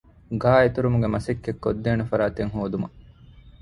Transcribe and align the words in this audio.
ގާއެތުރުމުގެ 0.41 1.07
މަސައްކަތްކޮށްދޭނެ 1.13 2.03
ފަރާތެއް 2.09 2.51
ހޯދުމަށް 2.55 2.95